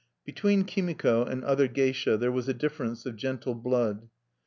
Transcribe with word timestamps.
III 0.01 0.33
Between 0.33 0.63
Kimiko 0.63 1.23
and 1.25 1.43
other 1.43 1.67
geisha 1.67 2.17
there 2.17 2.31
was 2.31 2.49
a 2.49 2.55
difference 2.55 3.05
of 3.05 3.15
gentle 3.15 3.53
blood. 3.53 4.09